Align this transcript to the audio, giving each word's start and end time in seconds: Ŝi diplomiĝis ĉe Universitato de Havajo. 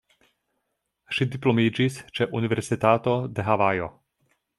Ŝi 1.17 1.27
diplomiĝis 1.35 1.99
ĉe 2.19 2.27
Universitato 2.39 3.15
de 3.37 3.47
Havajo. 3.51 3.91